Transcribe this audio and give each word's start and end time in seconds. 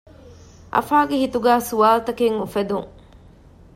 އަފާގެ 0.75 1.15
ހިތުގައި 1.23 1.61
ސްވާލުތަކެއް 1.69 2.37
އުފެދުން 2.41 2.87